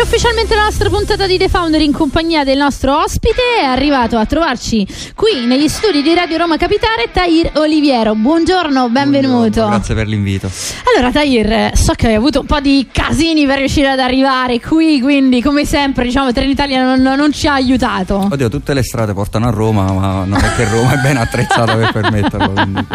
[0.00, 3.42] Comincia ufficialmente la nostra puntata di The Founder in compagnia del nostro ospite.
[3.60, 8.14] È arrivato a trovarci qui negli studi di Radio Roma Capitale Tahir Oliviero.
[8.14, 9.36] Buongiorno, benvenuto.
[9.36, 10.50] Buongiorno, grazie per l'invito.
[10.94, 15.00] Allora, Tahir, so che hai avuto un po' di casini per riuscire ad arrivare qui,
[15.00, 18.28] quindi come sempre, diciamo, Trenitalia non, non ci ha aiutato.
[18.30, 21.76] Oddio, tutte le strade portano a Roma, ma non è che Roma è ben attrezzata
[21.76, 22.52] per permetterlo.
[22.52, 22.86] Quindi.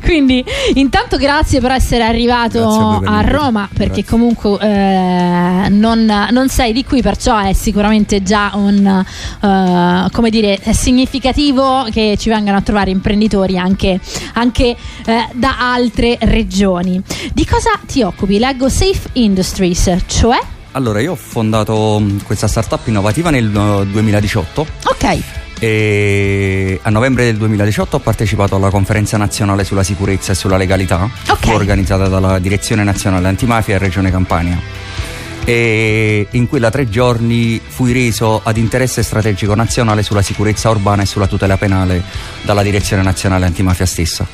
[0.04, 0.44] quindi.
[0.74, 4.04] intanto grazie per essere arrivato a, a Roma, perché grazie.
[4.04, 9.04] comunque eh, non non sei di qui, perciò è sicuramente già un
[9.40, 14.00] uh, come dire, significativo che ci vengano a trovare imprenditori anche,
[14.34, 17.02] anche uh, da altre regioni.
[17.32, 18.38] Di cosa ti occupi?
[18.38, 20.38] Leggo Safe Industries, cioè?
[20.72, 24.60] Allora, io ho fondato mm, questa startup innovativa nel 2018.
[24.60, 25.18] Uh, ok.
[25.58, 31.08] E a novembre del 2018 ho partecipato alla conferenza nazionale sulla sicurezza e sulla legalità
[31.28, 31.54] okay.
[31.54, 34.75] organizzata dalla Direzione Nazionale Antimafia e Regione Campania
[35.46, 41.06] e in quella tre giorni fui reso ad interesse strategico nazionale sulla sicurezza urbana e
[41.06, 42.02] sulla tutela penale
[42.42, 44.26] dalla Direzione Nazionale Antimafia stessa.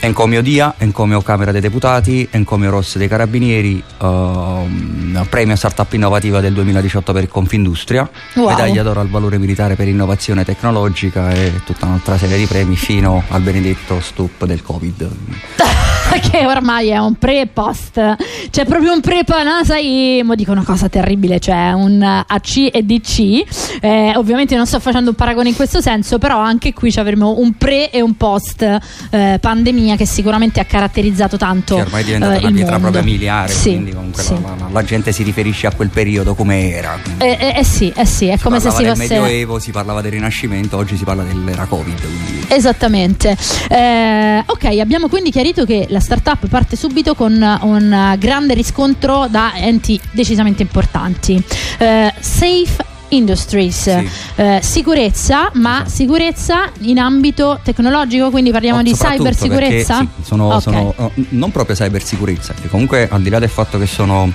[0.00, 6.52] Encomio DIA, encomio Camera dei Deputati, encomio Ross dei Carabinieri, uh, premio Startup Innovativa del
[6.52, 8.48] 2018 per Confindustria, wow.
[8.48, 13.24] medaglia d'oro al valore militare per innovazione tecnologica e tutta un'altra serie di premi fino
[13.28, 15.10] al benedetto stop del Covid.
[16.30, 18.16] che ormai è un pre e post
[18.50, 19.64] c'è proprio un pre no?
[19.64, 24.80] sai mo dico una cosa terribile cioè un AC e DC eh, ovviamente non sto
[24.80, 28.62] facendo un paragone in questo senso però anche qui avremo un pre e un post
[29.10, 33.02] eh, pandemia che sicuramente ha caratterizzato tanto che ormai è diventata eh, una pietra proprio
[33.02, 34.34] miliare sì, quindi comunque sì.
[34.40, 37.92] la, la, la, gente si riferisce a quel periodo come era eh, eh, eh, sì,
[37.94, 40.96] eh sì è si come se si del fosse medioevo si parlava del rinascimento oggi
[40.96, 42.46] si parla dell'era covid quindi...
[42.48, 43.36] esattamente
[43.68, 47.32] eh, ok abbiamo quindi chiarito che la startup parte subito con
[47.62, 51.42] un grande riscontro da enti decisamente importanti.
[51.78, 54.08] Eh, safe Industries, sì.
[54.36, 55.90] eh, sicurezza, ma esatto.
[55.90, 60.00] sicurezza in ambito tecnologico, quindi parliamo oh, di cybersicurezza?
[60.00, 60.60] Sì, sono, okay.
[60.60, 64.30] sono oh, non proprio cybersicurezza, che comunque al di là del fatto che sono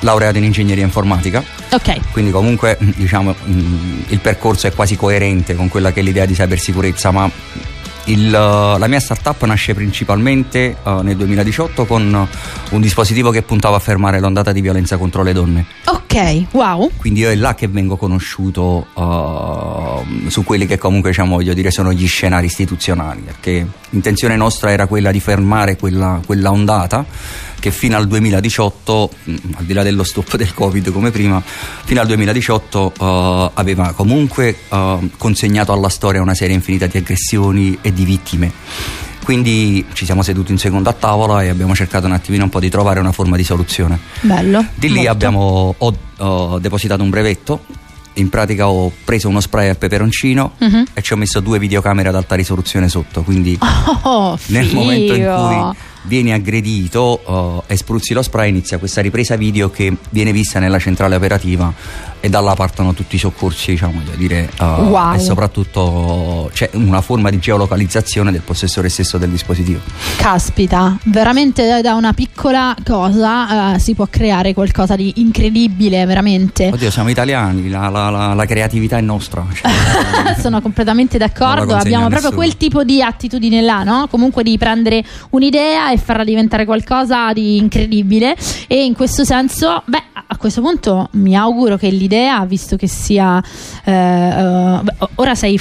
[0.00, 1.42] laureato in ingegneria informatica.
[1.70, 2.12] Ok.
[2.12, 7.10] Quindi comunque diciamo il percorso è quasi coerente con quella che è l'idea di cybersicurezza,
[7.10, 7.28] ma
[8.06, 12.28] il, uh, la mia startup nasce principalmente uh, nel 2018 con
[12.70, 15.66] un dispositivo che puntava a fermare l'ondata di violenza contro le donne.
[15.84, 16.90] Ok, wow.
[16.96, 21.70] Quindi io è là che vengo conosciuto uh, su quelli che comunque diciamo, voglio dire
[21.70, 27.04] sono gli scenari istituzionali, perché l'intenzione nostra era quella di fermare quella, quella ondata
[27.58, 31.42] che fino al 2018, mm, al di là dello stop del Covid come prima,
[31.84, 37.78] fino al 2018 uh, aveva comunque uh, consegnato alla storia una serie infinita di aggressioni
[37.80, 38.52] e di vittime.
[39.24, 42.60] Quindi ci siamo seduti in seconda a tavola e abbiamo cercato un attimino un po'
[42.60, 43.98] di trovare una forma di soluzione.
[44.20, 44.64] Bello.
[44.74, 45.10] Di lì molto.
[45.10, 47.60] abbiamo ho, ho depositato un brevetto
[48.16, 50.84] in pratica ho preso uno spray a peperoncino uh-huh.
[50.92, 53.22] e ci ho messo due videocamere ad alta risoluzione sotto.
[53.22, 53.58] Quindi
[54.02, 57.76] oh, nel momento in cui vieni aggredito uh, e
[58.14, 61.72] lo spray inizia questa ripresa video che viene vista nella centrale operativa
[62.26, 65.14] e da là partono tutti i soccorsi diciamo da dire uh, wow.
[65.14, 69.80] e soprattutto c'è una forma di geolocalizzazione del possessore stesso del dispositivo
[70.16, 76.90] caspita veramente da una piccola cosa uh, si può creare qualcosa di incredibile veramente oddio
[76.90, 79.70] siamo italiani la, la, la, la creatività è nostra cioè,
[80.42, 84.08] sono completamente d'accordo abbiamo proprio quel tipo di attitudine là no?
[84.10, 90.14] comunque di prendere un'idea e farla diventare qualcosa di incredibile e in questo senso beh
[90.28, 92.15] a questo punto mi auguro che l'idea
[92.46, 93.42] visto che sia
[93.84, 94.84] eh, uh,
[95.16, 95.60] ora sei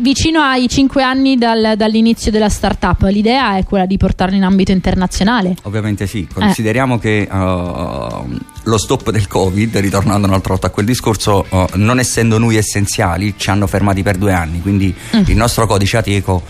[0.00, 4.70] vicino ai 5 anni dal, dall'inizio della startup l'idea è quella di portarla in ambito
[4.70, 6.98] internazionale ovviamente sì consideriamo eh.
[6.98, 12.38] che uh, lo stop del covid ritornando un'altra volta a quel discorso uh, non essendo
[12.38, 15.22] noi essenziali ci hanno fermati per due anni quindi mm.
[15.26, 16.42] il nostro codice ateco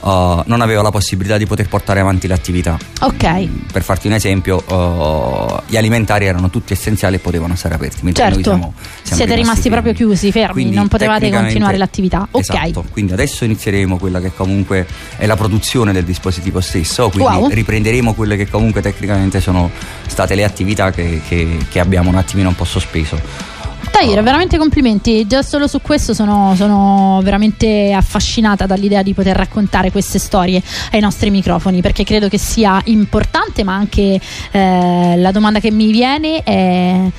[0.00, 2.78] Uh, non aveva la possibilità di poter portare avanti l'attività.
[3.00, 3.48] Ok.
[3.70, 8.12] Per farti un esempio, uh, gli alimentari erano tutti essenziali e potevano stare aperti.
[8.14, 8.40] Certo.
[8.40, 9.82] Siamo, siamo Siete rimasti, fermi.
[9.82, 12.26] proprio chiusi, fermi, quindi, non potevate continuare l'attività.
[12.30, 12.40] Ok.
[12.40, 12.84] Esatto.
[12.90, 14.86] Quindi adesso inizieremo quella che comunque
[15.16, 17.48] è la produzione del dispositivo stesso, quindi wow.
[17.50, 19.70] riprenderemo quelle che comunque tecnicamente sono
[20.06, 23.49] state le attività che, che, che abbiamo un attimino un po' sospeso.
[23.90, 25.26] Tahir, veramente complimenti.
[25.26, 30.62] Già solo su questo sono, sono, veramente affascinata dall'idea di poter raccontare queste storie
[30.92, 35.90] ai nostri microfoni perché credo che sia importante, ma anche eh, la domanda che mi
[35.90, 37.10] viene è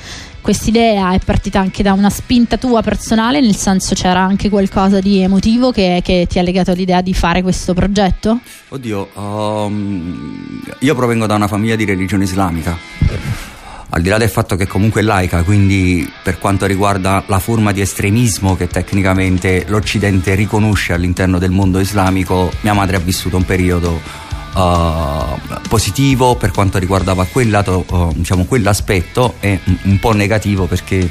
[0.42, 5.20] quest'idea è partita anche da una spinta tua personale, nel senso c'era anche qualcosa di
[5.20, 8.40] emotivo che, che ti ha legato all'idea di fare questo progetto?
[8.68, 12.76] Oddio, um, io provengo da una famiglia di religione islamica
[13.94, 17.72] al di là del fatto che comunque è laica, quindi per quanto riguarda la forma
[17.72, 23.44] di estremismo che tecnicamente l'Occidente riconosce all'interno del mondo islamico, mia madre ha vissuto un
[23.44, 24.00] periodo
[24.54, 31.10] uh, positivo per quanto riguardava quel lato, uh, diciamo, quell'aspetto e un po' negativo perché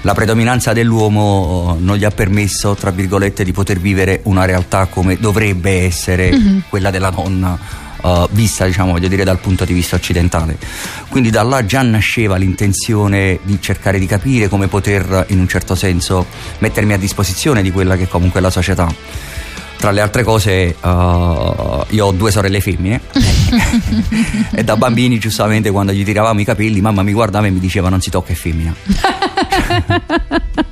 [0.00, 5.16] la predominanza dell'uomo non gli ha permesso, tra virgolette, di poter vivere una realtà come
[5.16, 6.58] dovrebbe essere mm-hmm.
[6.68, 10.56] quella della donna uh, vista diciamo, voglio dire, dal punto di vista occidentale.
[11.08, 15.74] Quindi da là già nasceva l'intenzione di cercare di capire come poter in un certo
[15.74, 16.26] senso
[16.58, 18.92] mettermi a disposizione di quella che comunque è la società.
[19.76, 23.00] Tra le altre cose uh, io ho due sorelle femmine
[24.52, 27.88] e da bambini giustamente quando gli tiravamo i capelli mamma mi guardava e mi diceva
[27.88, 28.74] non si tocca è femmina.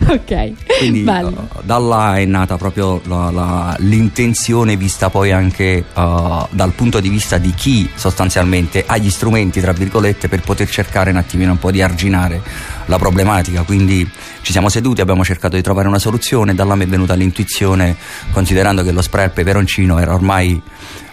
[0.08, 0.52] ok.
[0.78, 6.72] Quindi uh, da là è nata proprio la, la, l'intenzione vista poi anche uh, dal
[6.72, 11.16] punto di vista di chi sostanzialmente ha gli strumenti, tra virgolette, per poter cercare un
[11.16, 12.40] attimino un po' di arginare
[12.86, 13.62] la problematica.
[13.62, 14.08] Quindi
[14.42, 17.96] ci siamo seduti, abbiamo cercato di trovare una soluzione, da là mi è venuta l'intuizione,
[18.32, 20.60] considerando che lo spray al peperoncino era ormai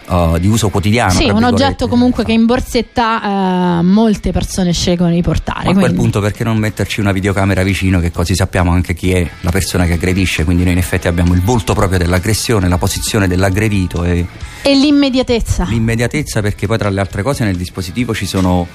[0.08, 1.12] uh, di uso quotidiano.
[1.12, 5.66] Sì, un oggetto comunque che in borsetta uh, molte persone scelgono di portare.
[5.66, 9.12] Ma a quel punto perché non metterci una videocamera vicino che così sappiamo anche chi
[9.12, 12.78] è la persona che aggredisce, quindi noi in effetti abbiamo il volto proprio dell'aggressione, la
[12.78, 14.26] posizione dell'aggredito e,
[14.62, 15.66] e l'immediatezza.
[15.66, 18.68] L'immediatezza perché poi tra le altre cose nel dispositivo ci sono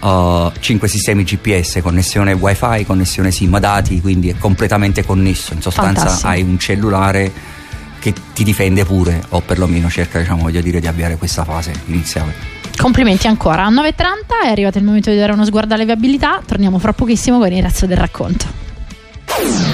[0.00, 5.54] uh, 5 sistemi GPS, connessione wifi, connessione SIM, dati, quindi è completamente connesso.
[5.54, 6.28] In sostanza Fantastico.
[6.28, 7.32] hai un cellulare
[8.04, 12.34] che ti difende pure o perlomeno cerca diciamo, voglio dire, di avviare questa fase iniziale.
[12.76, 13.64] Complimenti ancora.
[13.64, 16.42] A 9.30 è arrivato il momento di dare uno sguardo alle viabilità.
[16.44, 18.44] Torniamo fra pochissimo con il resto del racconto.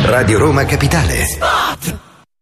[0.05, 1.25] Radio Roma Capitale.
[1.25, 2.10] Spot!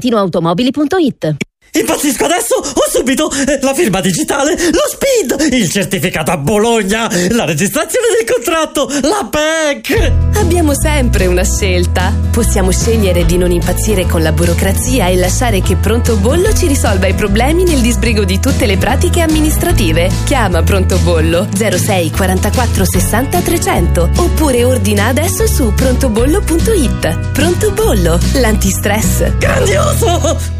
[0.00, 2.54] valentinoautomobili.it Impazzisco adesso!
[2.56, 8.34] Ho subito eh, la firma digitale, lo SPID, il certificato a Bologna, la registrazione del
[8.34, 10.12] contratto, la PEC!
[10.36, 12.12] Abbiamo sempre una scelta.
[12.30, 17.06] Possiamo scegliere di non impazzire con la burocrazia e lasciare che Pronto Bollo ci risolva
[17.06, 20.10] i problemi nel disbrigo di tutte le pratiche amministrative.
[20.24, 27.30] Chiama Pronto Bollo 06 44 60 300 oppure ordina adesso su prontobollo.it.
[27.32, 29.36] Pronto Bollo, l'antistress.
[29.38, 30.59] Grandioso!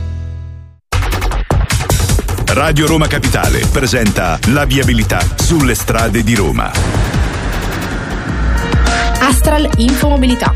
[2.53, 6.73] Radio Roma Capitale presenta la viabilità sulle strade di Roma.
[9.21, 10.53] Astral Infomobilità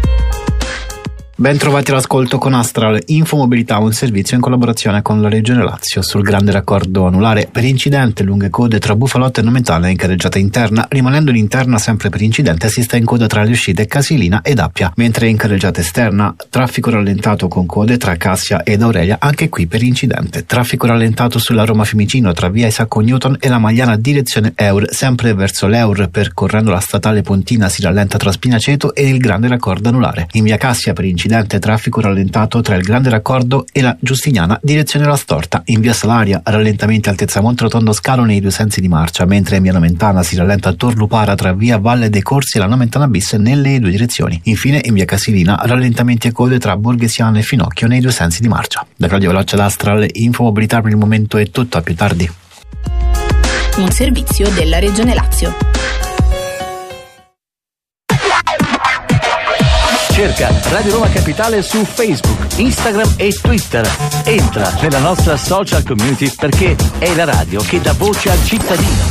[1.37, 6.23] Ben trovati all'ascolto con Astral Infomobilità, un servizio in collaborazione con la Regione Lazio sul
[6.23, 11.31] grande raccordo anulare per incidente, lunghe code tra Bufalotta e Nomentale in carreggiata interna, rimanendo
[11.31, 14.93] in interna sempre per incidente si sta in coda tra le uscite Casilina ed Appia,
[14.95, 19.83] mentre in carreggiata esterna traffico rallentato con code tra Cassia ed Aurelia, anche qui per
[19.83, 20.47] incidente.
[20.47, 25.35] Traffico rallentato sulla Roma Fiumicino tra via Isacco Newton e la Magliana direzione Eur, sempre
[25.35, 30.29] verso l'Eur percorrendo la statale Pontina si rallenta tra Spinaceto e il grande raccordo anulare.
[30.35, 34.59] In via Cassia per incidente incidente traffico rallentato tra il Grande Raccordo e la Giustiniana,
[34.63, 35.63] direzione La Storta.
[35.67, 39.73] In via Salaria, rallentamenti altezza Montrotondo Scalo nei due sensi di marcia, mentre in via
[39.73, 43.81] Nomentana si rallenta a Torlupara tra via Valle dei Corsi e la Nomentana bis nelle
[43.81, 44.39] due direzioni.
[44.45, 48.49] Infine, in via Casilina, rallentamenti e code tra Borghesiana e Finocchio nei due sensi di
[48.49, 48.87] marcia.
[48.95, 52.31] Da Claudio Veloce d'Astral, Infomobilità per il momento è tutto, a più tardi.
[53.79, 56.14] Un servizio della Regione Lazio.
[60.25, 63.87] Cerca Radio Roma Capitale su Facebook, Instagram e Twitter.
[64.25, 69.03] Entra nella nostra social community perché è la radio che dà voce al cittadino.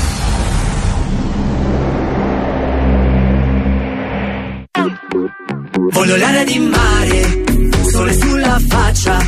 [5.92, 7.44] Voglio l'aria di mare,
[7.92, 9.20] sole sulla faccia.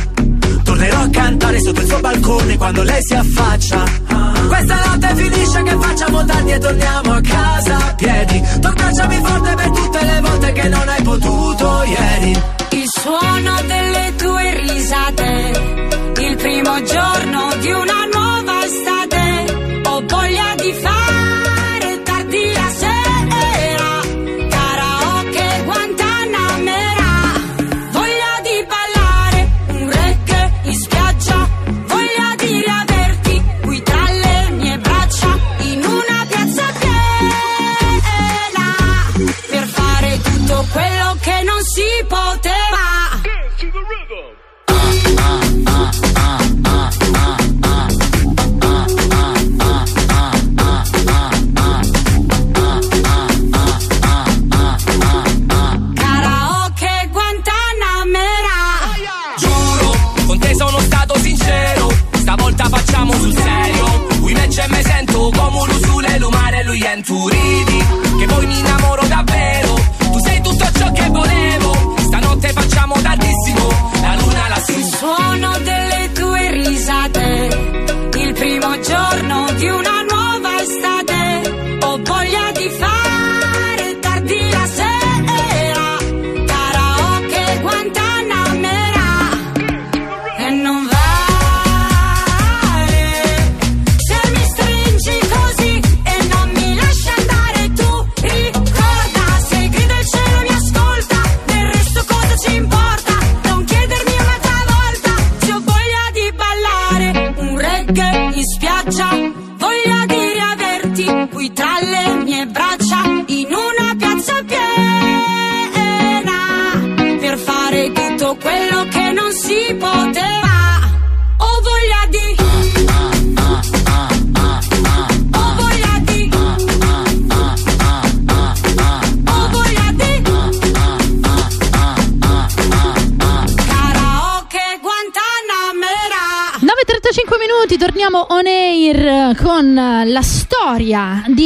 [0.64, 5.76] Tornerò a cantare sotto il suo balcone quando lei si affaccia Questa notte finisce che
[5.78, 8.42] facciamo tardi e torniamo a casa a piedi.
[8.60, 12.42] Tu abbracciami forte per tutte le volte che non hai potuto ieri.
[12.70, 18.15] Il suono delle tue risate Il primo giorno di una nuova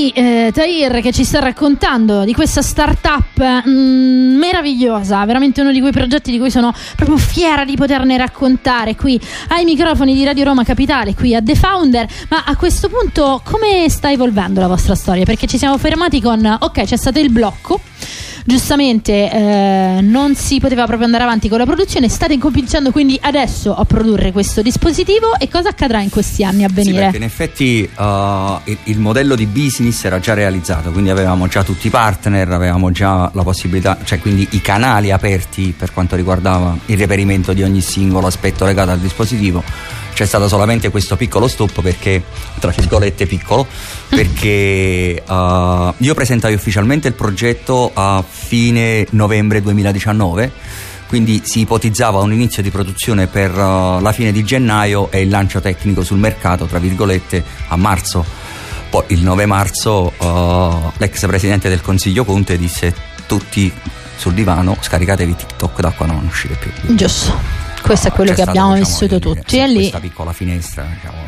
[0.00, 5.80] di eh, Tahir che ci sta raccontando di questa startup mm, meravigliosa, veramente uno di
[5.80, 10.44] quei progetti di cui sono proprio fiera di poterne raccontare qui ai microfoni di Radio
[10.44, 12.06] Roma Capitale, qui a The Founder.
[12.30, 15.24] Ma a questo punto come sta evolvendo la vostra storia?
[15.24, 17.80] Perché ci siamo fermati con, ok, c'è stato il blocco.
[18.44, 23.74] Giustamente eh, non si poteva proprio andare avanti con la produzione, state incominciando quindi adesso
[23.74, 27.00] a produrre questo dispositivo e cosa accadrà in questi anni a Sì, venire?
[27.02, 28.02] perché in effetti uh,
[28.64, 32.90] il, il modello di business era già realizzato, quindi avevamo già tutti i partner, avevamo
[32.90, 37.80] già la possibilità, cioè quindi i canali aperti per quanto riguardava il reperimento di ogni
[37.80, 39.62] singolo aspetto legato al dispositivo.
[40.20, 42.22] C'è stato solamente questo piccolo stop perché,
[42.58, 43.66] tra virgolette piccolo,
[44.06, 50.52] perché uh, io presentai ufficialmente il progetto a fine novembre 2019
[51.06, 55.30] quindi si ipotizzava un inizio di produzione per uh, la fine di gennaio e il
[55.30, 58.22] lancio tecnico sul mercato, tra virgolette, a marzo.
[58.90, 62.94] Poi il 9 marzo uh, l'ex presidente del Consiglio Conte disse
[63.26, 63.72] tutti
[64.16, 66.94] sul divano scaricatevi TikTok da qua non uscite più.
[66.94, 67.69] Giusto.
[67.82, 69.58] Questo è quello che stato, abbiamo diciamo, vissuto voglio dire, tutti.
[69.58, 71.18] e lì questa piccola finestra diciamo,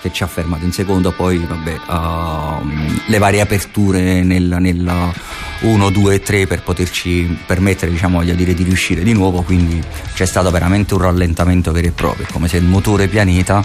[0.00, 2.66] che ci ha fermato in secondo, poi vabbè, uh,
[3.06, 5.12] le varie aperture nel, nel
[5.60, 9.82] 1, 2, 3 per poterci permettere diciamo, voglio dire, di riuscire di nuovo, quindi
[10.14, 13.64] c'è stato veramente un rallentamento vero e proprio, come se il motore pianeta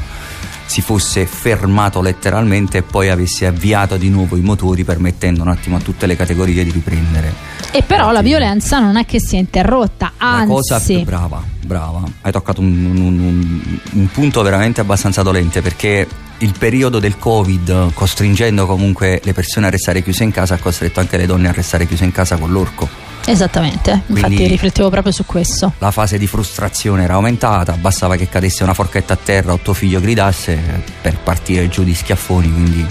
[0.66, 5.76] si fosse fermato letteralmente e poi avesse avviato di nuovo i motori permettendo un attimo
[5.76, 10.12] a tutte le categorie di riprendere E però la violenza non è che sia interrotta,
[10.20, 10.96] la cosa anzi.
[10.96, 12.02] più brava, brava.
[12.22, 16.06] Hai toccato un, un- un- un punto veramente abbastanza dolente perché
[16.40, 21.00] il periodo del Covid, costringendo comunque le persone a restare chiuse in casa, ha costretto
[21.00, 22.90] anche le donne a restare chiuse in casa con l'orco.
[23.24, 25.72] Esattamente, infatti Quindi- riflettevo proprio su questo.
[25.78, 29.74] La fase di frustrazione era aumentata, bastava che cadesse una forchetta a terra o tuo
[29.74, 30.60] figlio gridasse
[31.02, 32.86] per partire giù di schiaffoni, quindi...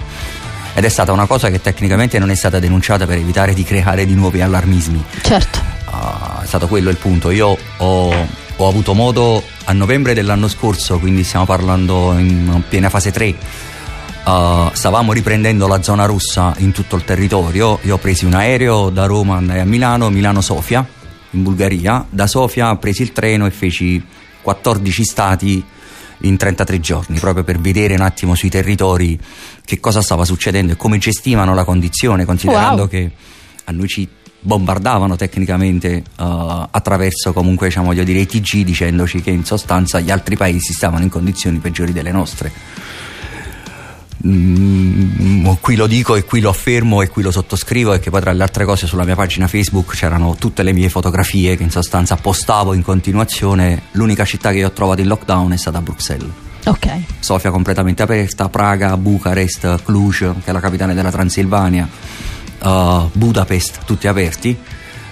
[0.74, 4.06] Ed è stata una cosa che tecnicamente non è stata denunciata per evitare di creare
[4.06, 5.04] di nuovi allarmismi.
[5.22, 5.58] Certo.
[5.86, 7.30] Ah, è stato quello il punto.
[7.30, 13.10] Io ho, ho avuto modo a novembre dell'anno scorso, quindi stiamo parlando in piena fase
[13.10, 13.34] 3.
[14.24, 17.78] ah, stavamo riprendendo la zona russa in tutto il territorio.
[17.82, 20.86] Io ho preso un aereo da Roma, andai a Milano, Milano-Sofia,
[21.30, 22.06] in Bulgaria.
[22.08, 24.02] Da Sofia presi il treno e feci
[24.42, 25.64] 14 stati
[26.22, 29.18] in 33 giorni, proprio per vedere un attimo sui territori
[29.64, 32.88] che cosa stava succedendo e come gestivano la condizione, considerando Wow.
[32.88, 33.10] che
[33.64, 34.08] a noi ci
[34.40, 40.10] bombardavano tecnicamente uh, attraverso comunque diciamo voglio dire i TG dicendoci che in sostanza gli
[40.10, 42.50] altri paesi stavano in condizioni peggiori delle nostre.
[44.26, 48.20] Mm, qui lo dico e qui lo affermo e qui lo sottoscrivo e che poi
[48.20, 51.70] tra le altre cose sulla mia pagina Facebook c'erano tutte le mie fotografie che in
[51.70, 53.82] sostanza postavo in continuazione.
[53.92, 57.00] L'unica città che io ho trovato in lockdown è stata Bruxelles ok.
[57.20, 61.88] Sofia completamente aperta Praga, Bucarest, Cluj che è la capitale della Transilvania
[62.62, 64.56] uh, Budapest tutti aperti.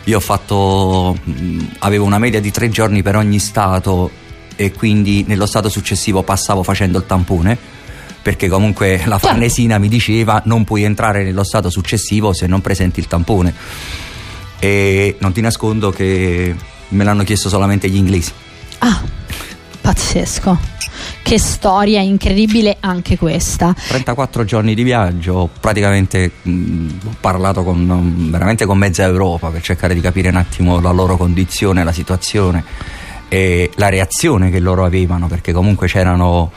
[0.05, 4.11] Io ho fatto mh, avevo una media di tre giorni per ogni stato
[4.57, 7.57] e quindi nello stato successivo passavo facendo il tampone
[8.21, 9.29] perché comunque la certo.
[9.29, 13.55] Farnesina mi diceva non puoi entrare nello stato successivo se non presenti il tampone.
[14.59, 16.55] E non ti nascondo che
[16.89, 18.33] me l'hanno chiesto solamente gli inglesi.
[18.79, 19.18] Ah
[19.81, 20.77] pazzesco
[21.23, 28.65] che storia incredibile anche questa 34 giorni di viaggio praticamente mh, ho parlato con, veramente
[28.67, 32.65] con mezza Europa per cercare di capire un attimo la loro condizione la situazione
[33.29, 36.51] e la reazione che loro avevano perché comunque c'erano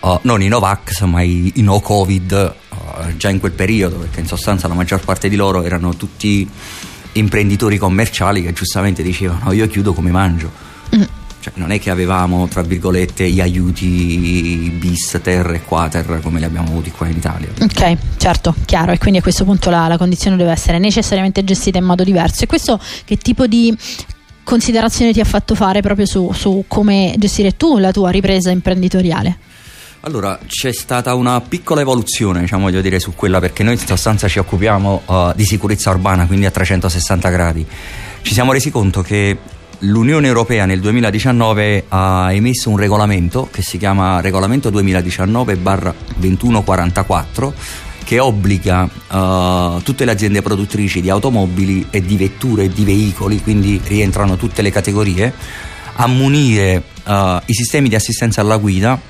[0.00, 4.20] uh, non i Novax ma i, i no Covid uh, già in quel periodo perché
[4.20, 6.48] in sostanza la maggior parte di loro erano tutti
[7.12, 10.65] imprenditori commerciali che giustamente dicevano io chiudo come mangio mm.
[11.46, 16.44] Cioè, non è che avevamo tra virgolette gli aiuti bis, ter e quater come li
[16.44, 19.96] abbiamo avuti qua in Italia ok certo chiaro e quindi a questo punto la, la
[19.96, 23.76] condizione deve essere necessariamente gestita in modo diverso e questo che tipo di
[24.42, 29.38] considerazione ti ha fatto fare proprio su, su come gestire tu la tua ripresa imprenditoriale?
[30.00, 34.28] Allora, c'è stata una piccola evoluzione, diciamo, voglio dire, su quella, perché noi in sostanza
[34.28, 37.66] ci occupiamo uh, di sicurezza urbana, quindi a 360 gradi.
[38.22, 39.36] Ci siamo resi conto che
[39.80, 47.52] l'Unione Europea nel 2019 ha emesso un regolamento che si chiama Regolamento 2019-2144
[48.04, 53.42] che obbliga uh, tutte le aziende produttrici di automobili e di vetture e di veicoli,
[53.42, 55.34] quindi rientrano tutte le categorie,
[55.96, 59.00] a munire uh, i sistemi di assistenza alla guida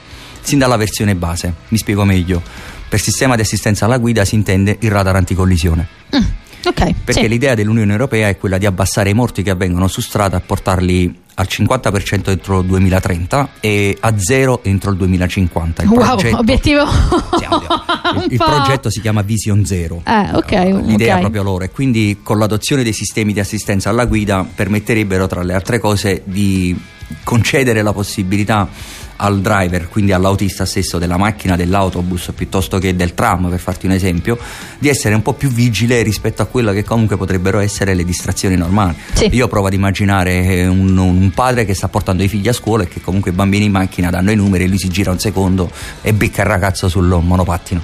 [0.40, 1.52] sin dalla versione base.
[1.68, 2.42] Mi spiego meglio.
[2.88, 5.86] Per sistema di assistenza alla guida si intende il radar anticollisione.
[6.16, 6.22] Mm,
[6.64, 7.28] okay, Perché sì.
[7.28, 11.24] l'idea dell'Unione Europea è quella di abbassare i morti che avvengono su strada e portarli
[11.38, 15.82] al 50% entro il 2030 e a zero entro il 2050.
[15.82, 16.82] Il wow, progetto, obiettivo.
[18.16, 20.02] il, il progetto si chiama Vision Zero.
[20.06, 21.16] Eh, okay, l'idea okay.
[21.16, 25.42] è proprio loro e quindi con l'adozione dei sistemi di assistenza alla guida permetterebbero tra
[25.42, 26.78] le altre cose di
[27.22, 28.68] concedere la possibilità
[29.16, 33.92] al driver, quindi all'autista stesso della macchina, dell'autobus piuttosto che del tram, per farti un
[33.92, 34.38] esempio,
[34.78, 38.56] di essere un po' più vigile rispetto a quello che comunque potrebbero essere le distrazioni
[38.56, 38.96] normali.
[39.12, 39.28] Sì.
[39.32, 42.88] Io provo ad immaginare un, un, padre che sta portando i figli a scuola e
[42.88, 45.70] che comunque i bambini in macchina danno i numeri e lui si gira un secondo
[46.02, 47.82] e becca il ragazzo sul monopattino.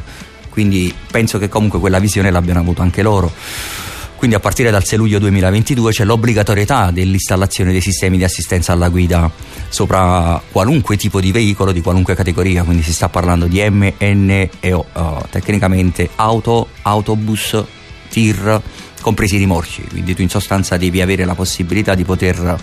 [0.49, 3.33] Quindi penso che comunque quella visione l'abbiano avuto anche loro.
[4.23, 8.89] Quindi a partire dal 6 luglio 2022 c'è l'obbligatorietà dell'installazione dei sistemi di assistenza alla
[8.89, 9.29] guida
[9.69, 14.49] sopra qualunque tipo di veicolo di qualunque categoria, quindi si sta parlando di M, N
[14.61, 17.65] e O, uh, tecnicamente auto, autobus,
[18.11, 18.63] tir,
[19.01, 22.57] compresi i rimorchi, quindi tu in sostanza devi avere la possibilità di poter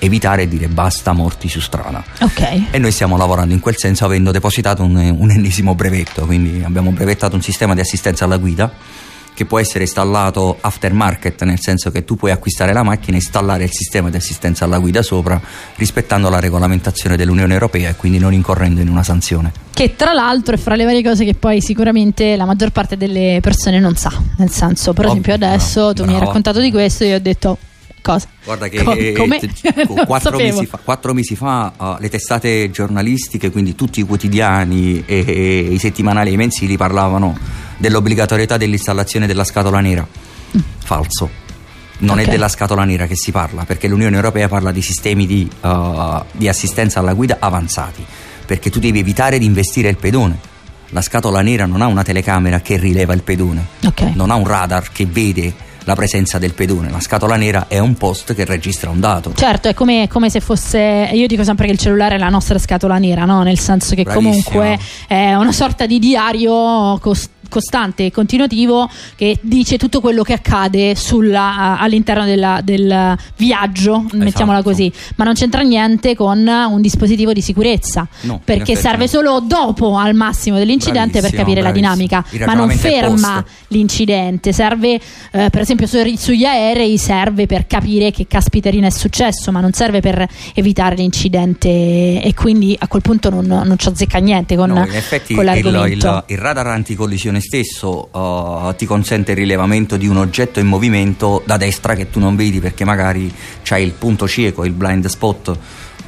[0.00, 2.04] evitare e dire basta morti su strada.
[2.20, 2.64] Ok.
[2.72, 6.90] E noi stiamo lavorando in quel senso avendo depositato un, un ennesimo brevetto, quindi abbiamo
[6.90, 9.08] brevettato un sistema di assistenza alla guida
[9.40, 13.64] che può essere installato aftermarket, nel senso che tu puoi acquistare la macchina e installare
[13.64, 15.40] il sistema di assistenza alla guida sopra,
[15.76, 19.50] rispettando la regolamentazione dell'Unione Europea e quindi non incorrendo in una sanzione.
[19.72, 23.38] Che tra l'altro è fra le varie cose che poi sicuramente la maggior parte delle
[23.40, 26.10] persone non sa, nel senso, per esempio adesso no, tu bravo.
[26.10, 27.56] mi hai raccontato di questo e io ho detto
[28.02, 28.28] Cosa?
[28.44, 33.74] Guarda che Co- t- quattro, mesi fa, quattro, mesi fa, uh, le testate giornalistiche, quindi
[33.74, 37.36] tutti i quotidiani e, e i settimanali e i mensili parlavano
[37.76, 40.06] dell'obbligatorietà dell'installazione della scatola nera.
[40.56, 40.60] Mm.
[40.82, 41.48] Falso.
[41.98, 42.24] Non okay.
[42.24, 46.24] è della scatola nera che si parla, perché l'Unione Europea parla di sistemi di, uh,
[46.32, 48.04] di assistenza alla guida avanzati,
[48.46, 50.38] perché tu devi evitare di investire il pedone.
[50.92, 54.12] La scatola nera non ha una telecamera che rileva il pedone, okay.
[54.14, 56.90] non ha un radar che vede la presenza del pedone.
[56.90, 59.32] La scatola nera è un post che registra un dato.
[59.34, 61.10] Certo, è come, come, se fosse.
[61.12, 63.42] Io dico sempre che il cellulare è la nostra scatola nera, no?
[63.42, 64.30] Nel senso che Bravissimo.
[64.30, 70.32] comunque è una sorta di diario costante costante e continuativo che dice tutto quello che
[70.32, 74.16] accade sulla, all'interno della, del viaggio, esatto.
[74.16, 79.40] mettiamola così, ma non c'entra niente con un dispositivo di sicurezza, no, perché serve solo
[79.40, 81.88] dopo al massimo dell'incidente bravissimo, per capire bravissimo.
[81.88, 87.66] la dinamica, ma non ferma l'incidente, serve eh, per esempio su, sugli aerei serve per
[87.66, 93.02] capire che caspiterina è successo, ma non serve per evitare l'incidente e quindi a quel
[93.02, 96.06] punto non, non ci azzecca niente con, no, in effetti con l'argomento.
[96.06, 100.66] Il, il, il radar anticollisione stesso uh, ti consente il rilevamento di un oggetto in
[100.66, 105.06] movimento da destra che tu non vedi perché magari c'hai il punto cieco, il blind
[105.06, 105.58] spot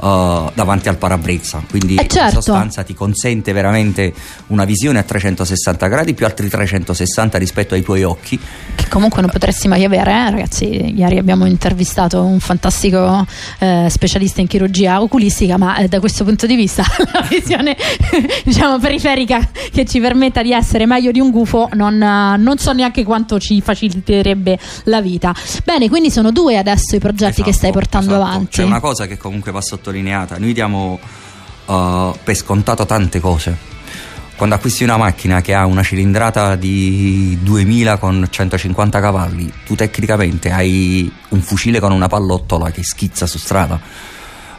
[0.03, 1.63] uh, davanti al parabrezza.
[1.69, 2.25] Quindi eh certo.
[2.25, 4.13] in sostanza ti consente veramente
[4.49, 8.39] una visione a 360 gradi più altri 360 rispetto ai tuoi occhi.
[8.75, 10.31] Che comunque non potresti mai avere, eh?
[10.31, 10.95] ragazzi.
[10.95, 13.27] Ieri abbiamo intervistato un fantastico
[13.59, 17.77] eh, specialista in chirurgia oculistica, ma eh, da questo punto di vista la visione
[18.45, 23.05] diciamo periferica che ci permetta di essere meglio di un gufo non, non, so neanche
[23.05, 25.35] quanto ci faciliterebbe la vita.
[25.65, 28.29] Bene, quindi sono due adesso i progetti esatto, che stai portando esatto.
[28.29, 28.57] avanti.
[28.57, 29.92] C'è una cosa che comunque va sottolineata,
[30.39, 30.99] noi diamo
[31.67, 33.71] uh, per scontato tante cose.
[34.37, 40.51] Quando acquisti una macchina che ha una cilindrata di 2000 con 150 cavalli, tu tecnicamente
[40.51, 43.81] hai un fucile con una pallottola che schizza su strada.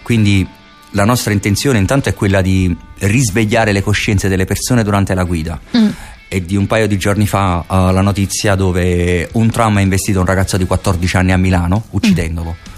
[0.01, 0.47] Quindi
[0.91, 5.59] la nostra intenzione intanto è quella di risvegliare le coscienze delle persone durante la guida.
[5.75, 5.89] Mm.
[6.29, 10.19] E di un paio di giorni fa uh, la notizia dove un tram ha investito
[10.19, 12.55] un ragazzo di 14 anni a Milano, uccidendolo.
[12.57, 12.71] Mm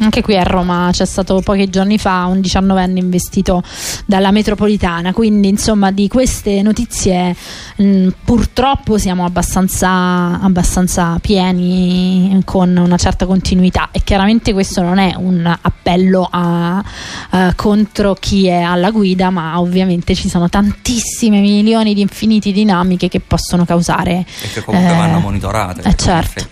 [0.00, 3.62] anche qui a Roma c'è stato pochi giorni fa un 19enne investito
[4.06, 7.34] dalla metropolitana, quindi insomma di queste notizie
[7.76, 15.14] mh, purtroppo siamo abbastanza, abbastanza, pieni con una certa continuità e chiaramente questo non è
[15.16, 16.82] un appello a,
[17.30, 23.08] a, contro chi è alla guida, ma ovviamente ci sono tantissime milioni di infiniti dinamiche
[23.08, 24.24] che possono causare...
[24.42, 25.82] E che comunque eh, vanno monitorate.
[25.82, 26.46] Eh, certo.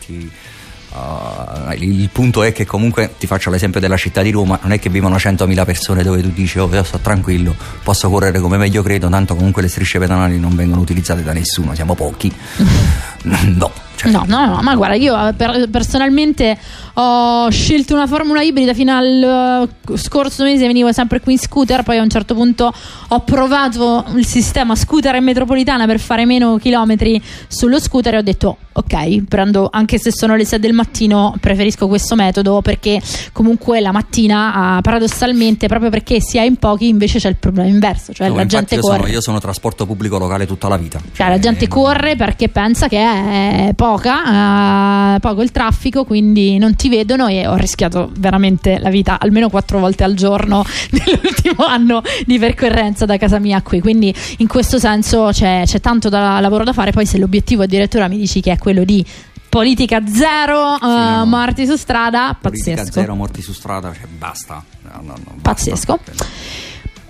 [0.99, 4.81] Uh, il punto è che comunque ti faccio l'esempio della città di Roma, non è
[4.81, 8.83] che vivono 100.000 persone dove tu dici oh io sto tranquillo, posso correre come meglio
[8.83, 12.33] credo, tanto comunque le strisce pedonali non vengono utilizzate da nessuno, siamo pochi.
[13.25, 13.71] no.
[13.99, 14.13] Cioè.
[14.13, 16.57] No, no, no, ma guarda, io eh, per, personalmente
[16.95, 21.83] ho scelto una formula ibrida fino al uh, scorso mese, venivo sempre qui in scooter,
[21.83, 22.73] poi a un certo punto
[23.09, 28.23] ho provato il sistema scooter e metropolitana per fare meno chilometri sullo scooter e ho
[28.23, 33.01] detto ok, prendo anche se sono le 6 del mattino, preferisco questo metodo perché
[33.33, 37.69] comunque la mattina uh, paradossalmente proprio perché si è in pochi invece c'è il problema
[37.69, 38.99] inverso, cioè no, la gente io corre.
[38.99, 41.01] Sono, io sono trasporto pubblico locale tutta la vita.
[41.13, 46.59] Cioè la gente eh, corre perché pensa che è poca, uh, poco il traffico, quindi
[46.59, 51.65] non ti vedono e ho rischiato veramente la vita almeno quattro volte al giorno nell'ultimo
[51.67, 53.81] anno di percorrenza da casa mia qui.
[53.81, 56.93] Quindi in questo senso c'è, c'è tanto da, lavoro da fare.
[56.93, 59.05] Poi se l'obiettivo addirittura mi dici che è quello di
[59.49, 61.25] politica zero uh, no.
[61.25, 65.41] morti su strada politica pazzesco zero morti su strada cioè basta, no, no, basta.
[65.41, 65.99] pazzesco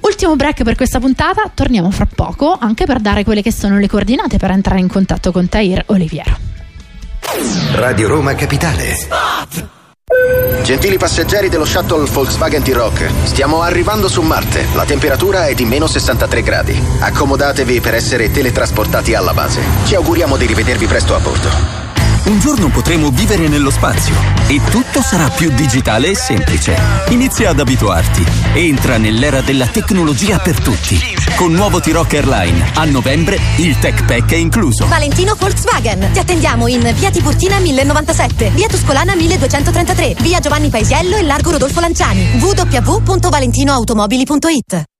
[0.08, 3.86] Ultimo break per questa puntata, torniamo fra poco anche per dare quelle che sono le
[3.86, 6.34] coordinate per entrare in contatto con Tair Oliviero.
[7.74, 8.96] Radio Roma Capitale.
[10.64, 14.64] Gentili passeggeri dello shuttle Volkswagen T-Rock, stiamo arrivando su Marte.
[14.72, 16.82] La temperatura è di meno 63 gradi.
[17.00, 19.60] Accomodatevi per essere teletrasportati alla base.
[19.84, 21.87] Ci auguriamo di rivedervi presto a bordo.
[22.28, 24.14] Un giorno potremo vivere nello spazio
[24.48, 26.76] e tutto sarà più digitale e semplice.
[27.08, 28.22] Inizia ad abituarti.
[28.52, 31.00] Entra nell'era della tecnologia per tutti.
[31.36, 34.86] Con nuovo T-Rock Airline, a novembre il Tech Pack è incluso.
[34.88, 36.10] Valentino Volkswagen.
[36.12, 41.80] Ti attendiamo in via Tiburtina 1097, via Tuscolana 1233, via Giovanni Paesiello e largo Rodolfo
[41.80, 42.28] Lanciani.
[42.40, 44.97] www.valentinoautomobili.it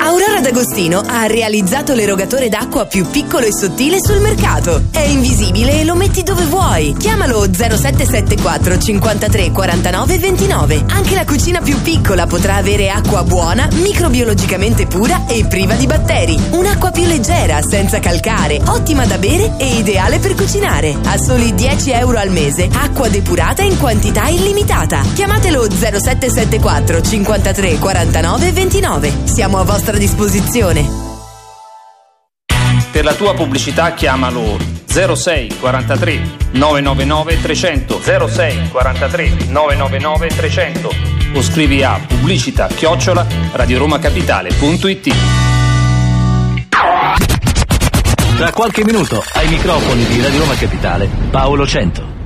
[0.00, 4.84] Aurora D'Agostino ha realizzato l'erogatore d'acqua più piccolo e sottile sul mercato.
[4.90, 6.94] È invisibile e lo metti dove vuoi.
[6.96, 10.84] Chiamalo 0774 53 49 29.
[10.90, 16.40] Anche la cucina più piccola potrà avere acqua buona, microbiologicamente pura e priva di batteri.
[16.50, 20.96] Un'acqua più leggera, senza calcare, ottima da bere e ideale per cucinare.
[21.04, 25.02] A soli 10 euro al mese, acqua depurata in quantità illimitata.
[25.12, 29.12] Chiamatelo 0774 53 49 29.
[29.24, 30.86] Siamo a vostra disposizione.
[32.90, 36.20] Per la tua pubblicità chiamalo 06 43
[36.52, 40.90] 999 300 06 43 999 300
[41.34, 45.14] o scrivi a pubblicità chiocciola radioromacapitale.it
[48.36, 52.17] Tra qualche minuto ai microfoni di Radio Roma Capitale Paolo Cento.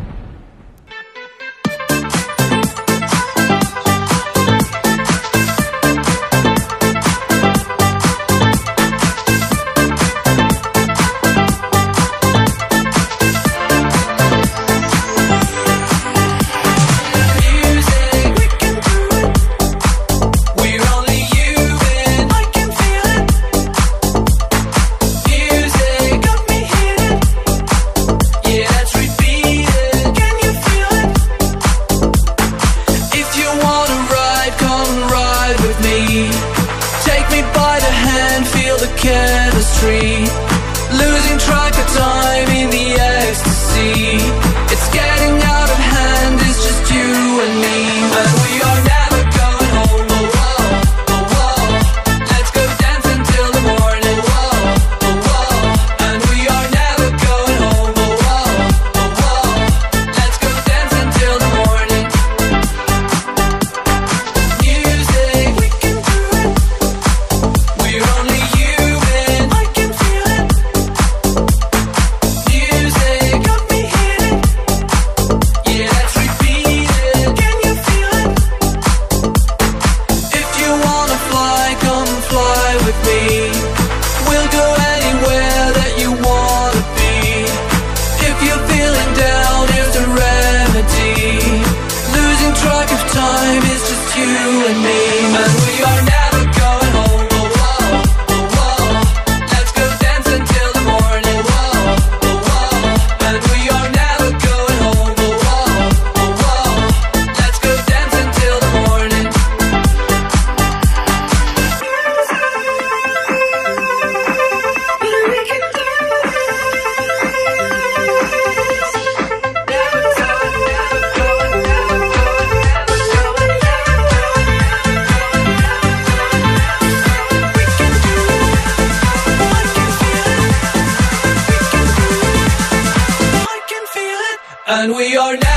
[134.82, 135.51] And we are never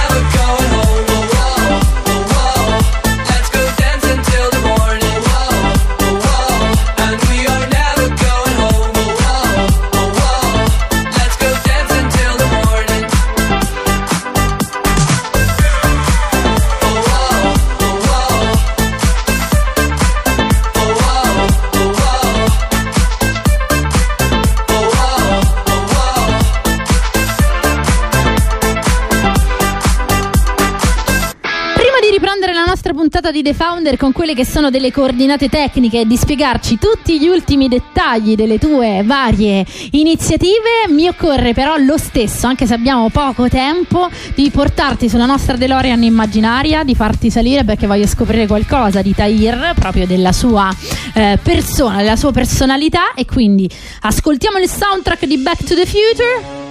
[33.46, 37.68] The Founder con quelle che sono delle coordinate tecniche e di spiegarci tutti gli ultimi
[37.68, 44.10] dettagli delle tue varie iniziative, mi occorre però lo stesso, anche se abbiamo poco tempo,
[44.34, 49.74] di portarti sulla nostra DeLorean immaginaria, di farti salire perché voglio scoprire qualcosa di Tahir,
[49.76, 50.76] proprio della sua
[51.14, 53.70] eh, persona, della sua personalità e quindi
[54.02, 56.65] ascoltiamo il soundtrack di Back to the Future.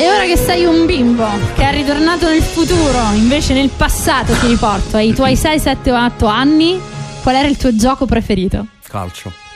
[0.00, 4.46] E ora che sei un bimbo che è ritornato nel futuro, invece nel passato ti
[4.46, 6.80] riporto ai tuoi 6, 7 o 8 anni,
[7.22, 8.66] qual era il tuo gioco preferito?
[8.88, 9.49] Calcio.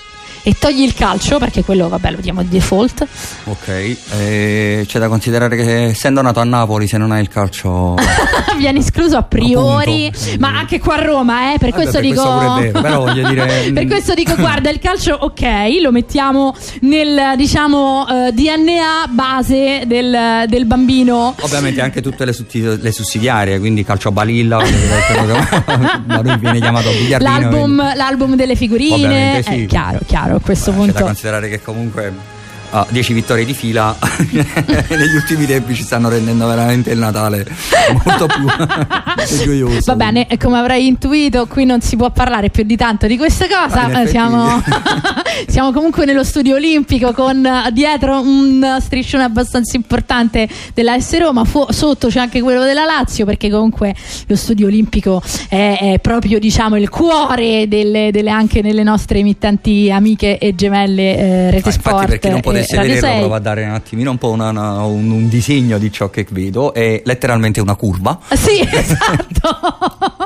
[0.46, 3.06] E togli il calcio, perché quello, vabbè, lo diamo di default.
[3.44, 7.94] Ok, eh, c'è da considerare che essendo nato a Napoli, se non hai il calcio.
[8.58, 12.22] Viene escluso a priori, ma anche qua a Roma, eh, per Vabbè, questo per dico.
[12.22, 15.42] questo vero, dire- per questo dico, guarda, il calcio, ok,
[15.80, 21.34] lo mettiamo nel diciamo eh, DNA base del, del bambino.
[21.40, 24.58] Ovviamente anche tutte le, sutti- le sussidiarie, quindi calcio a balilla,
[26.04, 27.30] da lui viene chiamato biliardino.
[27.30, 29.62] L'album, l'album delle figurine, sì.
[29.62, 31.04] è chiaro, chiaro a questo quindi C'è da punto.
[31.12, 32.12] considerare che comunque
[32.90, 33.96] 10 vittorie di fila
[34.88, 37.46] negli ultimi tempi ci stanno rendendo veramente il Natale
[38.04, 38.46] molto più,
[39.44, 39.80] gioioso.
[39.84, 43.46] Va bene, come avrai intuito, qui non si può parlare più di tanto di questa
[43.46, 43.88] cosa.
[43.88, 44.62] effetti- Eh, Siamo,
[45.48, 51.44] siamo comunque nello studio olimpico con eh, dietro un striscione abbastanza importante della S Roma.
[51.44, 53.94] Fu- sotto c'è anche quello della Lazio, perché comunque
[54.26, 59.90] lo studio olimpico è, è proprio diciamo il cuore delle, delle- anche nelle nostre emittenti
[59.90, 61.94] amiche e gemelle eh, Rete Ah, Sport.
[61.94, 63.18] Infatti, per chi non e potesse Radio vederlo, 6.
[63.20, 66.26] provo a dare un attimino un po' una- una- un, un disegno di ciò che
[66.30, 66.72] vedo.
[66.74, 68.18] È letteralmente una curva.
[68.32, 69.58] Sì, esatto.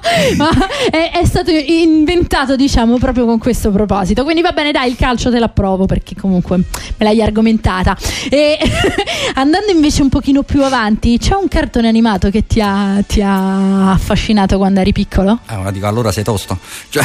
[0.36, 0.48] Ma
[0.90, 4.24] è, è stato inventato, diciamo, proprio con questo proposito.
[4.24, 6.64] Quindi va bene, dai, il calcio te l'approvo perché comunque me
[6.98, 7.96] l'hai argomentata.
[8.30, 8.58] E
[9.34, 13.90] andando invece un pochino più avanti, c'è un cartone animato che ti ha, ti ha
[13.92, 15.40] affascinato quando eri piccolo?
[15.48, 16.58] Eh, ma dico, allora sei tosto.
[16.88, 17.04] Cioè,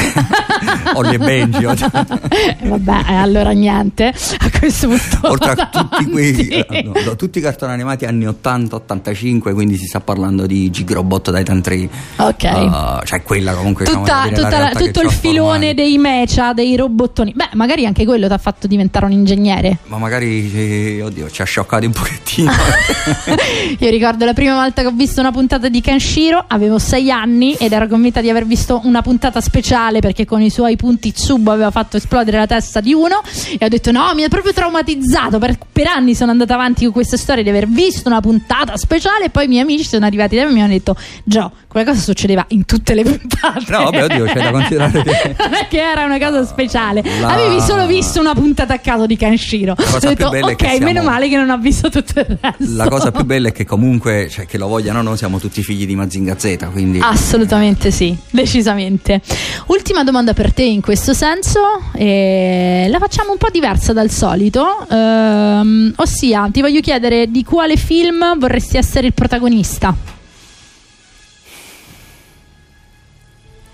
[0.96, 1.63] Ollie e Benji.
[1.65, 4.08] Eh, vabbè, eh, allora niente.
[4.39, 5.12] A questo punto.
[5.23, 6.65] Oltre a tutti, quei, Sì.
[6.84, 11.62] no, no, tutti i cartoni animati anni 80-85, quindi si sta parlando di Gigrobot Titan
[11.62, 11.89] 3.
[12.17, 12.43] Ok.
[12.43, 16.76] Uh, cioè quella comunque diciamo, Tutta- la tutta la- tutto il filone dei mecha, dei
[16.76, 17.34] robottoni.
[17.36, 19.78] Beh, magari anche quello ti ha fatto diventare un ingegnere.
[19.88, 22.52] Ma magari, eh, oddio, ci ha scioccati un pochettino.
[23.80, 27.54] Io ricordo la prima volta che ho visto una puntata di Kenshiro, avevo sei anni
[27.56, 31.52] ed ero convinta di aver visto una puntata speciale perché con i suoi punti Tsubo
[31.52, 33.21] aveva fatto esplodere la testa di uno
[33.58, 35.03] e ho detto no, mi ha proprio traumatizzato.
[35.39, 39.26] Per, per anni sono andata avanti con questa storia di aver visto una puntata speciale
[39.26, 41.86] e poi i miei amici sono arrivati da me e mi hanno detto Gio, quella
[41.92, 43.63] cosa succedeva in tutte le puntate.
[43.72, 47.04] No, vabbè, oddio, c'è da considerare che non è che era una cosa speciale.
[47.20, 49.76] La- Avevi solo visto una puntata a caso di Kenshiro.
[49.76, 52.38] cosa Ho più detto ok, che siamo- meno male che non ho visto tutto il
[52.39, 52.76] resto.
[52.76, 55.62] la cosa più bella è che comunque, cioè, che lo vogliano o no, siamo tutti
[55.63, 57.00] figli di Mazinga Z, quindi...
[57.02, 59.22] Assolutamente sì, decisamente.
[59.68, 61.60] Ultima domanda per te in questo senso,
[61.94, 67.76] e la facciamo un po' diversa dal solito, ehm, ossia ti voglio chiedere di quale
[67.78, 69.96] film vorresti essere il protagonista?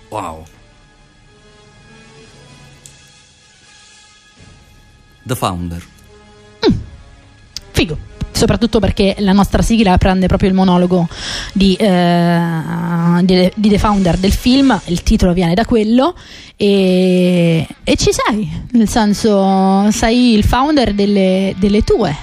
[0.08, 0.44] Wow.
[5.22, 5.86] The Founder.
[7.72, 8.09] Figo.
[8.40, 11.06] Soprattutto perché la nostra sigla prende proprio il monologo
[11.52, 12.40] di, eh,
[13.20, 16.14] di- di The Founder del film, il titolo viene da quello
[16.56, 22.16] e, e ci sei, nel senso sei il founder delle, delle tue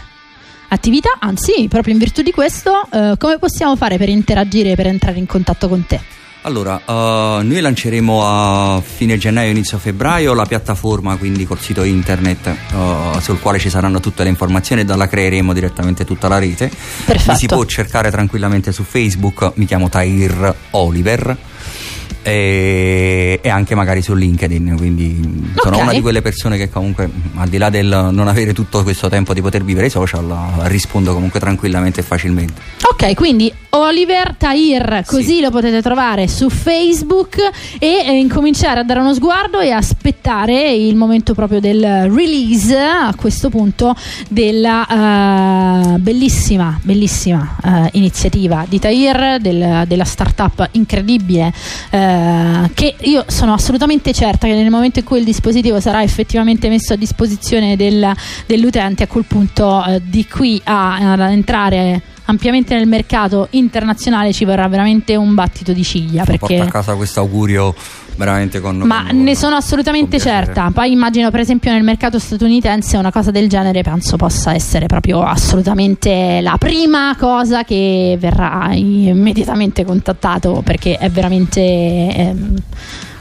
[0.70, 5.20] attività, anzi proprio in virtù di questo eh, come possiamo fare per interagire, per entrare
[5.20, 6.00] in contatto con te?
[6.42, 12.56] Allora, uh, noi lanceremo a fine gennaio, inizio febbraio la piattaforma, quindi col sito internet
[12.74, 16.72] uh, sul quale ci saranno tutte le informazioni e dalla creeremo direttamente tutta la rete.
[17.06, 17.32] Perfetto.
[17.32, 21.38] Mi si può cercare tranquillamente su Facebook, mi chiamo Tair Oliver
[22.22, 24.76] e, e, anche magari su LinkedIn.
[24.78, 25.82] Quindi sono Ok.
[25.84, 29.34] una di quelle persone che comunque, al di là del non avere tutto questo tempo
[29.34, 30.26] di poter vivere i social,
[30.64, 32.62] rispondo comunque tranquillamente e facilmente.
[32.90, 37.38] Ok, quindi Oliver Tahir, così lo potete trovare su Facebook
[37.80, 43.14] e eh, incominciare a dare uno sguardo e aspettare il momento proprio del release a
[43.16, 43.96] questo punto
[44.30, 51.54] della eh, bellissima, bellissima eh, iniziativa di Tahir, del- della startup incredibile
[51.98, 56.70] eh, che io sono assolutamente certa che nel momento in cui il dispositivo sarà effettivamente
[56.70, 58.12] messo a disposizione del-
[58.46, 64.46] dell'utente, a quel punto eh, di qui a, ad entrare ampiamente nel mercato internazionale ci
[64.46, 67.74] vorrà veramente un battito di ciglia perché a casa questo augurio
[68.18, 68.78] veramente con...
[68.80, 70.70] ma con- ne sono assolutamente certa.
[70.74, 75.24] Poi immagino, per esempio, nel mercato statunitense una cosa del genere penso possa essere proprio
[75.24, 81.62] assolutamente la prima cosa che verrà immediatamente contattato perché è veramente.
[81.62, 82.56] ehm,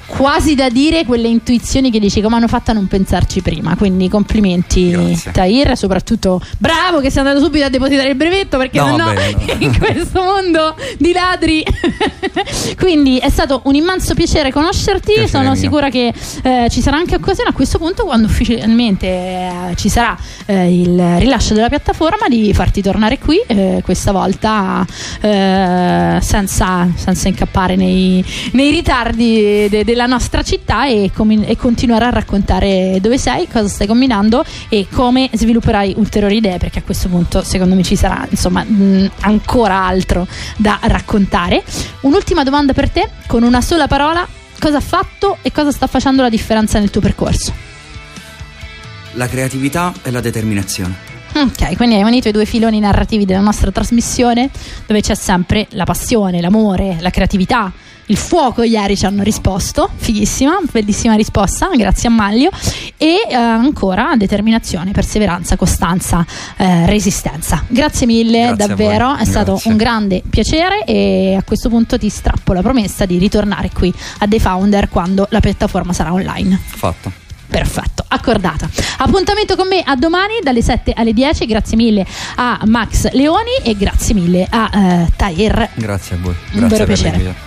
[0.07, 3.77] Quasi da dire quelle intuizioni che dici come hanno fatto a non pensarci prima.
[3.77, 5.33] Quindi complimenti Grazie.
[5.33, 9.33] Tahir, soprattutto bravo che sei andato subito a depositare il brevetto perché No, sennò vabbè,
[9.33, 9.55] no.
[9.59, 11.65] in questo mondo di ladri.
[12.79, 15.13] Quindi è stato un immenso piacere conoscerti.
[15.13, 15.55] Piacere Sono mio.
[15.55, 20.17] sicura che eh, ci sarà anche occasione a questo punto, quando ufficialmente eh, ci sarà
[20.47, 24.87] eh, il rilascio della piattaforma, di farti tornare qui, eh, questa volta
[25.21, 32.05] eh, senza, senza incappare nei, nei ritardi de- della nostra città e, comi- e continuare
[32.05, 37.09] a raccontare dove sei, cosa stai combinando e come svilupperai ulteriori idee, perché a questo
[37.09, 40.29] punto secondo me ci sarà insomma mh, ancora altro
[40.59, 41.65] da raccontare.
[42.01, 44.29] Un'ultima domanda per te, con una sola parola,
[44.61, 47.55] cosa ha fatto e cosa sta facendo la differenza nel tuo percorso?
[49.13, 51.16] La creatività e la determinazione.
[51.35, 54.51] Ok, quindi hai unito i due filoni narrativi della nostra trasmissione,
[54.87, 57.73] dove c'è sempre la passione, l'amore, la creatività.
[58.09, 62.51] Il fuoco ieri ci hanno risposto, fighissima, bellissima risposta, grazie a Maglio.
[62.97, 66.25] E eh, ancora determinazione, perseveranza, costanza,
[66.57, 67.65] eh, resistenza.
[67.67, 69.71] Grazie mille, Grazie davvero, è stato Grazie.
[69.73, 74.29] un grande piacere e a questo punto ti strappo la promessa di ritornare qui a
[74.29, 76.59] The Founder quando la piattaforma sarà online.
[76.65, 77.11] Fatto.
[77.49, 78.69] Perfetto, accordata.
[78.99, 81.47] Appuntamento con me a domani dalle 7 alle 10.
[81.47, 85.71] Grazie mille a Max Leoni e grazie mille a eh, Tahir.
[85.75, 86.35] Grazie a voi.
[86.53, 87.46] Un Grazie vero per piacere.